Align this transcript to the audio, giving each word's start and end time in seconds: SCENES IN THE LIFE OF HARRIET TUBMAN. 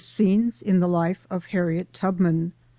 SCENES 0.03 0.63
IN 0.63 0.79
THE 0.79 0.87
LIFE 0.87 1.27
OF 1.29 1.45
HARRIET 1.45 1.93
TUBMAN. 1.93 2.53